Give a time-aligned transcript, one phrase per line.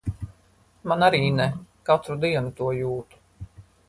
[0.91, 1.45] Man arī ne.
[1.89, 3.25] Katru dienu to jūtu.